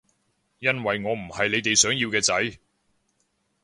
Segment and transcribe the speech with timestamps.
[0.57, 2.57] 因為我唔係你哋想要嘅仔